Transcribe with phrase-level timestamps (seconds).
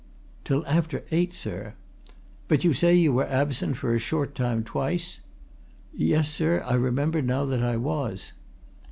[0.45, 1.75] "Till after eight, sir."
[2.47, 5.19] "But you say you were absent for a short time, twice?"
[5.93, 8.33] "Yes, sir, I remember now that I was."